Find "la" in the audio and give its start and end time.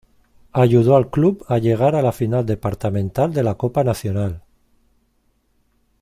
2.01-2.11, 3.43-3.53